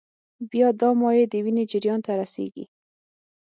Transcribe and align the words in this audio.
بیا 0.51 0.67
دا 0.79 0.89
مایع 1.01 1.25
د 1.29 1.33
وینې 1.43 1.63
جریان 1.71 1.99
ته 2.05 2.11
رسېږي. 2.21 2.65